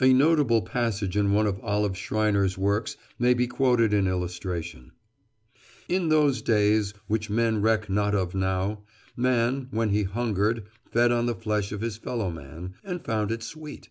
[0.00, 4.90] A notable passage in one of Olive Schreiner's works may be quoted in illustration:
[5.88, 8.82] "In those days, which men reck not of now,
[9.16, 13.42] man, when he hungered, fed on the flesh of his fellow man and found it
[13.42, 13.88] sweet.